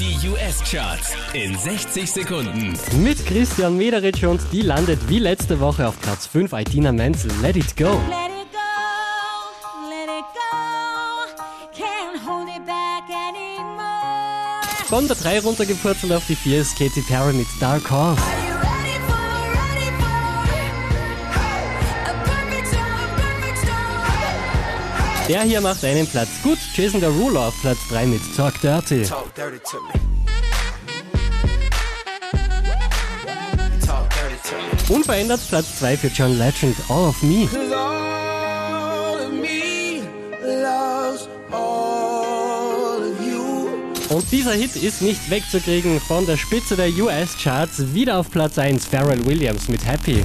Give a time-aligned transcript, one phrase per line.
[0.00, 2.72] Die US-Charts in 60 Sekunden.
[3.02, 7.30] Mit Christian Mederitsch und die landet wie letzte Woche auf Platz 5 Idina Menzel.
[7.42, 7.84] Let it go.
[7.84, 8.70] Let it go,
[9.90, 11.76] let it go.
[11.76, 14.86] Can't hold it back anymore.
[14.88, 18.22] Von der 3 runtergepurzelt auf die 4 ist Katy Perry mit Dark Horse.
[25.30, 26.58] Der hier macht einen Platz gut.
[26.74, 29.02] Jason Derulo auf Platz 3 mit Talk Dirty.
[29.02, 29.92] Talk dirty to me.
[34.88, 37.48] Unverändert Platz 2 für John Legend, All of Me.
[37.72, 40.02] All of me
[41.52, 44.12] all of.
[44.12, 47.94] Und dieser Hit ist nicht wegzukriegen von der Spitze der US-Charts.
[47.94, 50.24] Wieder auf Platz 1 Pharrell Williams mit Happy.